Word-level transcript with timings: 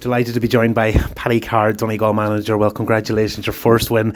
Delighted 0.00 0.34
to 0.34 0.40
be 0.40 0.46
joined 0.46 0.76
by 0.76 0.92
Paddy 0.92 1.40
Carr, 1.40 1.72
Donegal 1.72 2.12
manager. 2.12 2.56
Well, 2.56 2.70
congratulations, 2.70 3.46
your 3.46 3.52
first 3.52 3.90
win 3.90 4.14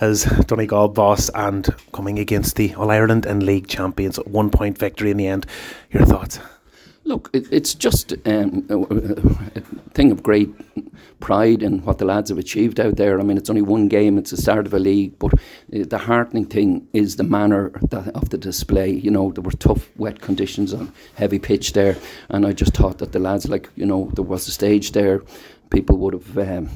as 0.00 0.24
Donegal 0.46 0.88
boss 0.88 1.28
and 1.34 1.68
coming 1.92 2.20
against 2.20 2.54
the 2.54 2.72
All 2.74 2.90
Ireland 2.90 3.26
and 3.26 3.42
League 3.42 3.66
champions. 3.66 4.16
One 4.18 4.50
point 4.50 4.78
victory 4.78 5.10
in 5.10 5.16
the 5.16 5.26
end. 5.26 5.46
Your 5.90 6.04
thoughts? 6.04 6.38
Look, 7.04 7.30
it, 7.32 7.46
it's 7.50 7.74
just 7.74 8.14
um, 8.26 8.66
a, 8.70 9.60
thing 9.94 10.10
of 10.10 10.22
great 10.22 10.50
pride 11.20 11.62
in 11.62 11.84
what 11.84 11.98
the 11.98 12.04
lads 12.04 12.30
have 12.30 12.38
achieved 12.38 12.80
out 12.80 12.96
there. 12.96 13.20
I 13.20 13.22
mean, 13.22 13.36
it's 13.36 13.50
only 13.50 13.62
one 13.62 13.88
game, 13.88 14.18
it's 14.18 14.30
the 14.30 14.36
start 14.36 14.66
of 14.66 14.74
a 14.74 14.78
league, 14.78 15.18
but 15.18 15.34
uh, 15.34 15.84
the 15.86 15.98
heartening 15.98 16.46
thing 16.46 16.86
is 16.92 17.16
the 17.16 17.24
manner 17.24 17.70
that, 17.90 18.08
of 18.08 18.30
the 18.30 18.38
display. 18.38 18.90
You 18.90 19.10
know, 19.10 19.32
there 19.32 19.42
were 19.42 19.52
tough, 19.52 19.90
wet 19.96 20.20
conditions 20.20 20.72
on 20.72 20.92
heavy 21.14 21.38
pitch 21.38 21.74
there, 21.74 21.96
and 22.30 22.46
I 22.46 22.52
just 22.52 22.74
thought 22.74 22.98
that 22.98 23.12
the 23.12 23.18
lads, 23.18 23.48
like, 23.48 23.68
you 23.76 23.86
know, 23.86 24.10
there 24.14 24.24
was 24.24 24.48
a 24.48 24.52
stage 24.52 24.92
there, 24.92 25.22
people 25.74 25.98
would 25.98 26.14
have. 26.14 26.38
Um, 26.38 26.70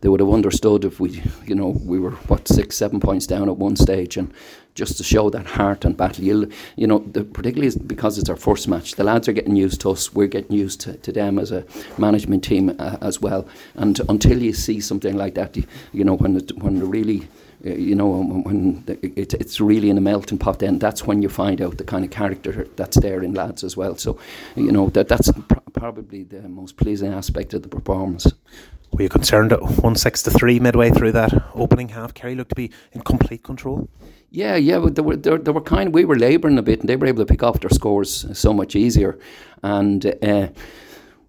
they 0.00 0.08
would 0.08 0.20
have 0.20 0.32
understood 0.32 0.86
if 0.86 0.98
we, 0.98 1.22
you 1.46 1.54
know, 1.54 1.68
we 1.68 1.98
were 1.98 2.12
what 2.28 2.48
six, 2.48 2.76
seven 2.76 3.00
points 3.00 3.26
down 3.26 3.50
at 3.50 3.58
one 3.58 3.76
stage, 3.76 4.16
and 4.16 4.32
just 4.74 4.96
to 4.96 5.04
show 5.04 5.28
that 5.30 5.46
heart 5.46 5.84
and 5.84 5.96
battle. 5.96 6.24
You'll, 6.24 6.46
you 6.76 6.86
know, 6.86 7.00
the, 7.00 7.24
particularly 7.24 7.76
because 7.86 8.18
it's 8.18 8.30
our 8.30 8.36
first 8.36 8.66
match, 8.66 8.94
the 8.94 9.04
lads 9.04 9.28
are 9.28 9.32
getting 9.32 9.56
used 9.56 9.80
to 9.82 9.90
us. 9.90 10.14
We're 10.14 10.26
getting 10.26 10.56
used 10.56 10.80
to, 10.82 10.96
to 10.96 11.12
them 11.12 11.38
as 11.38 11.52
a 11.52 11.64
management 11.98 12.44
team 12.44 12.74
uh, 12.78 12.96
as 13.02 13.20
well. 13.20 13.46
And 13.74 14.00
until 14.08 14.42
you 14.42 14.54
see 14.54 14.80
something 14.80 15.16
like 15.16 15.34
that, 15.34 15.56
you, 15.56 15.64
you 15.92 16.04
know, 16.04 16.14
when 16.14 16.36
it, 16.36 16.56
when 16.56 16.88
really 16.88 17.28
uh, 17.66 17.74
you 17.74 17.94
know, 17.94 18.22
when 18.22 18.82
it, 18.86 19.34
it's 19.34 19.60
really 19.60 19.90
in 19.90 19.98
a 19.98 20.00
melting 20.00 20.38
pot, 20.38 20.60
then 20.60 20.78
that's 20.78 21.06
when 21.06 21.20
you 21.20 21.28
find 21.28 21.60
out 21.60 21.76
the 21.76 21.84
kind 21.84 22.04
of 22.06 22.10
character 22.10 22.66
that's 22.76 22.98
there 23.00 23.22
in 23.22 23.34
lads 23.34 23.62
as 23.62 23.76
well. 23.76 23.96
So, 23.96 24.18
you 24.56 24.72
know, 24.72 24.88
that 24.90 25.08
that's 25.08 25.30
probably 25.70 26.24
the 26.24 26.48
most 26.48 26.76
pleasing 26.76 27.12
aspect 27.12 27.54
of 27.54 27.62
the 27.62 27.68
performance. 27.68 28.32
Were 28.92 29.02
you 29.02 29.08
concerned 29.08 29.52
at 29.52 29.62
one 29.82 29.94
six 29.94 30.22
to 30.24 30.30
three 30.30 30.58
midway 30.58 30.90
through 30.90 31.12
that 31.12 31.32
opening 31.54 31.90
half? 31.90 32.12
Kerry 32.12 32.34
looked 32.34 32.50
to 32.50 32.56
be 32.56 32.72
in 32.92 33.02
complete 33.02 33.44
control. 33.44 33.88
Yeah, 34.30 34.56
yeah, 34.56 34.78
but 34.78 34.94
they 34.96 35.02
were 35.02 35.16
they, 35.16 35.36
they 35.36 35.52
were 35.52 35.60
kind. 35.60 35.94
We 35.94 36.04
were 36.04 36.18
labouring 36.18 36.58
a 36.58 36.62
bit, 36.62 36.80
and 36.80 36.88
they 36.88 36.96
were 36.96 37.06
able 37.06 37.24
to 37.24 37.26
pick 37.26 37.42
off 37.42 37.60
their 37.60 37.70
scores 37.70 38.26
so 38.38 38.52
much 38.52 38.74
easier. 38.74 39.18
And 39.62 40.04
uh, 40.22 40.48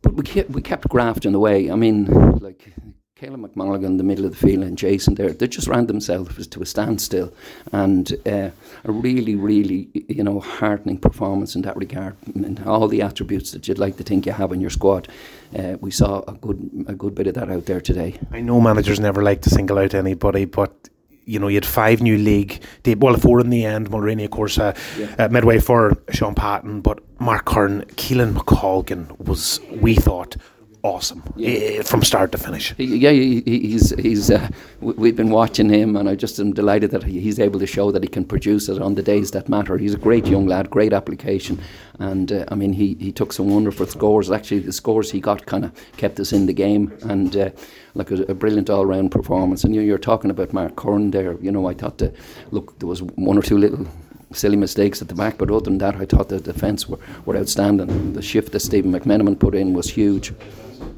but 0.02 0.14
we 0.16 0.24
kept 0.24 0.50
we 0.50 0.62
kept 0.62 0.90
grafting 0.90 1.36
away. 1.36 1.70
I 1.70 1.76
mean, 1.76 2.06
like 2.40 2.74
Caolan 3.22 3.48
McColgan 3.48 3.86
in 3.86 3.98
the 3.98 4.04
middle 4.04 4.26
of 4.26 4.32
the 4.32 4.38
field 4.38 4.64
and 4.64 4.78
Jason 4.78 5.14
there, 5.14 5.32
they 5.32 5.48
just 5.48 5.68
ran 5.68 5.86
themselves 5.86 6.48
to 6.48 6.62
a 6.62 6.66
standstill. 6.66 7.32
And 7.72 8.12
uh, 8.26 8.50
a 8.84 8.92
really, 8.92 9.36
really, 9.36 9.90
you 9.94 10.24
know, 10.24 10.40
heartening 10.40 10.98
performance 10.98 11.56
in 11.56 11.62
that 11.62 11.78
regard. 11.78 12.16
And 12.34 12.60
all 12.66 12.88
the 12.88 13.04
attributes 13.04 13.52
that 13.52 13.68
you'd 13.68 13.78
like 13.78 13.98
to 13.98 14.04
think 14.04 14.26
you 14.26 14.32
have 14.32 14.52
in 14.52 14.62
your 14.62 14.72
squad. 14.72 15.08
Uh, 15.56 15.78
we 15.80 15.92
saw 15.92 16.24
a 16.28 16.34
good, 16.34 16.86
a 16.88 16.94
good 16.94 17.14
bit 17.14 17.28
of 17.28 17.36
that 17.36 17.50
out 17.50 17.66
there 17.66 17.82
today. 17.82 18.20
I 18.32 18.42
know 18.42 18.60
managers 18.60 19.00
never 19.00 19.22
like 19.22 19.42
to 19.44 19.50
single 19.50 19.78
out 19.78 19.94
anybody, 19.94 20.46
but 20.46 20.90
you 21.26 21.38
know, 21.38 21.48
you 21.48 21.56
had 21.56 21.66
five 21.66 22.02
new 22.02 22.18
league, 22.18 22.62
well, 22.98 23.16
four 23.16 23.40
in 23.40 23.52
the 23.52 23.64
end. 23.64 23.92
Mulroney, 23.92 24.26
of 24.26 24.32
course, 24.32 24.58
uh, 24.58 24.76
yeah. 24.98 25.16
uh, 25.20 25.28
midway 25.28 25.60
for 25.60 25.96
Sean 26.10 26.34
Patton, 26.34 26.82
but 26.82 27.00
Mark 27.22 27.46
Curran, 27.46 27.84
Caolan 27.96 28.34
McColgan 28.34 29.18
was, 29.20 29.60
we 29.70 29.94
thought, 29.94 30.36
awesome 30.84 31.22
yeah. 31.36 31.82
from 31.84 32.04
start 32.04 32.32
to 32.32 32.38
finish. 32.38 32.74
Yeah, 32.78 33.12
he's 33.12 33.92
he's. 33.92 34.32
Uh, 34.32 34.50
we've 34.80 35.16
been 35.16 35.30
watching 35.30 35.70
him, 35.70 35.96
and 35.96 36.10
I 36.10 36.16
just 36.16 36.40
am 36.40 36.54
delighted 36.54 36.92
that 36.92 37.04
he's 37.04 37.40
able 37.40 37.60
to 37.60 37.68
show 37.68 37.92
that 37.92 38.04
he 38.04 38.10
can 38.10 38.26
produce 38.26 38.70
it 38.70 38.82
on 38.82 38.96
the 38.96 39.04
days 39.04 39.32
that 39.32 39.50
matter. 39.50 39.78
He's 39.78 39.94
a 39.94 39.98
great 39.98 40.26
young 40.28 40.48
lad, 40.48 40.70
great 40.70 40.94
application, 40.94 41.60
and 42.00 42.32
uh, 42.32 42.46
I 42.50 42.56
mean 42.56 42.74
he, 42.74 42.96
he 43.00 43.12
took 43.12 43.34
some 43.34 43.50
wonderful 43.50 43.86
scores. 43.86 44.32
Actually, 44.32 44.60
the 44.60 44.74
scores 44.74 45.12
he 45.12 45.20
got 45.20 45.46
kind 45.46 45.66
of 45.66 45.72
kept 45.98 46.20
us 46.20 46.34
in 46.34 46.46
the 46.46 46.54
game, 46.54 46.98
and 47.04 47.36
uh, 47.36 47.50
like 47.94 48.12
a, 48.12 48.24
a 48.24 48.34
brilliant 48.34 48.70
all 48.70 48.86
round 48.86 49.12
performance. 49.12 49.64
And 49.64 49.76
you, 49.76 49.82
you're 49.82 49.98
talking 49.98 50.32
about 50.32 50.54
Mark 50.54 50.76
Curran 50.76 51.12
there. 51.12 51.34
You 51.42 51.52
know, 51.52 51.68
I 51.68 51.74
thought 51.74 52.00
that 52.00 52.16
look 52.52 52.78
there 52.80 52.88
was 52.88 53.02
one 53.02 53.38
or 53.38 53.42
two 53.42 53.58
little 53.58 53.88
silly 54.34 54.58
mistakes 54.58 55.02
at 55.02 55.08
the 55.08 55.16
back, 55.16 55.38
but 55.38 55.52
other 55.52 55.66
than 55.66 55.78
that, 55.80 55.96
I 55.96 56.06
thought 56.06 56.30
the 56.30 56.40
defence 56.40 56.88
were, 56.88 57.00
were 57.26 57.38
outstanding. 57.38 58.14
The 58.14 58.22
shift 58.22 58.52
that 58.54 58.60
Stephen 58.62 58.92
McMenamin 58.92 59.40
put 59.40 59.56
in 59.56 59.74
was 59.74 59.90
huge. 59.90 60.34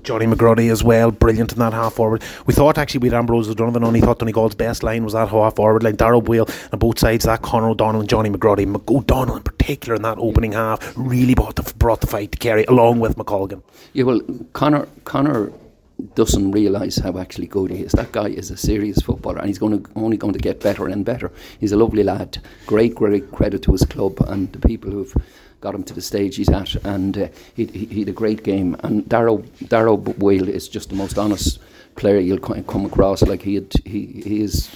Johnny 0.04 0.26
McGrody 0.26 0.70
as 0.70 0.84
well, 0.84 1.12
brilliant 1.12 1.54
in 1.54 1.60
that 1.60 1.74
half 1.74 1.94
forward. 1.94 2.22
We 2.46 2.54
thought 2.54 2.78
actually 2.78 3.00
with 3.00 3.14
Ambrose 3.14 3.50
O'Donovan 3.50 3.84
on, 3.84 3.96
he 3.96 4.02
thought 4.02 4.20
Donegal's 4.20 4.56
best 4.56 4.84
line 4.84 5.04
was 5.04 5.14
that 5.14 5.30
half 5.30 5.56
forward 5.56 5.84
line. 5.84 5.96
Daire 5.96 6.20
Boyle 6.22 6.48
on 6.72 6.80
both 6.80 7.00
sides, 7.00 7.26
that 7.26 7.42
Conor 7.42 7.70
O'Donnell 7.70 8.02
and 8.02 8.10
Johnny 8.10 8.30
McGrody. 8.30 8.66
O'Donnell 8.90 9.38
in 9.38 9.44
particular 9.44 9.96
in 9.96 10.02
that 10.02 10.18
opening 10.18 10.52
half 10.52 10.94
really 10.98 11.36
brought 11.36 11.56
the, 11.56 11.74
brought 11.76 12.02
the 12.02 12.08
fight 12.08 12.34
to 12.34 12.38
Kerry 12.38 12.66
along 12.66 13.00
with 13.00 13.16
McColgan. 13.16 13.62
Yeah, 13.94 14.04
well, 14.04 14.22
Conor, 14.52 14.88
Conor 15.06 15.54
doesn't 16.16 16.52
realise 16.52 16.98
how 16.98 17.18
actually 17.18 17.48
good 17.48 17.72
he 17.72 17.84
is. 17.84 17.92
That 17.94 18.12
guy 18.12 18.30
is 18.30 18.52
a 18.52 18.58
serious 18.58 19.00
footballer, 19.02 19.40
and 19.40 19.48
he's 19.48 19.60
going 19.60 19.84
to 19.84 19.90
only 19.96 20.18
going 20.18 20.34
to 20.34 20.40
get 20.40 20.60
better 20.60 20.88
and 20.88 21.06
better. 21.06 21.32
He's 21.60 21.72
a 21.72 21.78
lovely 21.78 22.04
lad. 22.04 22.40
Great, 22.66 22.96
great 22.96 23.32
credit 23.32 23.64
to 23.64 23.72
his 23.72 23.86
club 23.86 24.20
and 24.28 24.52
the 24.52 24.60
people 24.60 24.92
who've 24.92 25.16
got 25.62 25.76
him 25.76 25.84
to 25.84 25.94
the 25.94 26.02
stage 26.02 26.36
he's 26.36 26.50
at, 26.50 26.76
and 26.84 27.18
uh, 27.18 27.28
he, 27.56 27.66
he, 27.68 27.86
he 27.86 28.00
had 28.00 28.10
a 28.10 28.14
great 28.14 28.44
game. 28.44 28.76
And 28.84 29.08
Daire 29.08 29.38
Daire 29.68 29.96
Boyle 29.98 30.50
is 30.50 30.68
just 30.68 30.90
the 30.90 30.96
most 30.96 31.18
honest 31.18 31.60
player 31.96 32.20
you'll 32.20 32.40
come 32.40 32.86
across. 32.86 33.22
Like 33.22 33.42
he 33.42 33.56
had, 33.56 33.72
he 33.86 34.22
he 34.26 34.42
is 34.42 34.70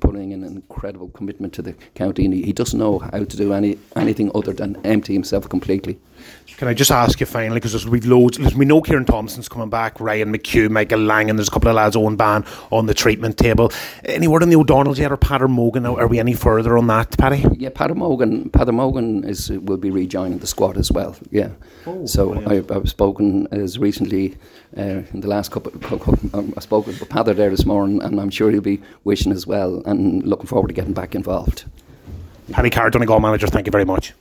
putting 0.00 0.32
in 0.32 0.42
an 0.42 0.56
incredible 0.56 1.08
commitment 1.08 1.52
to 1.54 1.62
the 1.62 1.74
county, 1.94 2.24
and 2.24 2.34
he, 2.34 2.42
he 2.42 2.52
doesn't 2.52 2.78
know 2.78 2.98
how 2.98 3.24
to 3.24 3.36
do 3.36 3.52
any 3.52 3.78
anything 3.94 4.30
other 4.34 4.52
than 4.52 4.76
empty 4.84 5.12
himself 5.12 5.48
completely. 5.48 5.98
Can 6.56 6.68
I 6.68 6.74
just 6.74 6.90
ask 6.90 7.20
you 7.20 7.26
finally, 7.26 7.60
because 7.60 7.86
we've 7.86 8.06
loads, 8.06 8.38
we 8.54 8.64
know 8.64 8.80
Ciaran 8.80 9.04
Thompson's 9.04 9.46
coming 9.46 9.68
back, 9.68 10.00
Ryan 10.00 10.32
McHugh, 10.32 10.70
Michael 10.70 11.00
Lang, 11.00 11.28
and 11.28 11.38
there's 11.38 11.48
a 11.48 11.50
couple 11.50 11.68
of 11.68 11.74
lads, 11.74 11.96
Eoghan 11.96 12.16
Bán, 12.16 12.46
on 12.72 12.86
the 12.86 12.94
treatment 12.94 13.36
table. 13.36 13.70
Any 14.06 14.26
word 14.26 14.42
on 14.42 14.48
the 14.48 14.56
O'Donnells 14.56 14.96
yet, 14.96 15.12
or 15.12 15.18
Peadar 15.18 15.50
Mogan? 15.50 15.84
Are 15.84 16.06
we 16.06 16.18
any 16.18 16.32
further 16.32 16.78
on 16.78 16.86
that, 16.86 17.18
Paddy? 17.18 17.44
Yeah, 17.58 17.68
Peadar 17.68 17.94
Mogan, 17.94 18.48
Peadar 18.48 18.72
Mogan 18.72 19.22
is, 19.24 19.50
will 19.50 19.76
be 19.76 19.90
rejoining 19.90 20.38
the 20.38 20.46
squad 20.46 20.78
as 20.78 20.90
well, 20.90 21.14
yeah. 21.30 21.50
Oh, 21.84 22.06
so 22.06 22.42
I, 22.46 22.64
I've 22.74 22.88
spoken 22.88 23.48
as 23.50 23.78
recently 23.78 24.38
uh, 24.78 25.02
in 25.12 25.20
the 25.20 25.28
last 25.28 25.50
couple, 25.50 25.72
um, 26.32 26.54
I 26.56 26.60
spoke 26.60 26.86
with 26.86 26.98
Peadar 27.00 27.36
there 27.36 27.50
this 27.50 27.66
morning, 27.66 28.02
and 28.02 28.18
I'm 28.18 28.30
sure 28.30 28.50
he'll 28.50 28.62
be 28.62 28.80
wishing 29.04 29.30
as 29.32 29.46
well, 29.46 29.82
and 29.84 30.22
looking 30.22 30.46
forward 30.46 30.68
to 30.68 30.74
getting 30.74 30.94
back 30.94 31.14
involved. 31.14 31.66
Paddy 32.50 32.70
Carr, 32.70 32.88
Donegal 32.88 33.20
manager, 33.20 33.46
thank 33.46 33.66
you 33.66 33.72
very 33.72 33.84
much. 33.84 34.14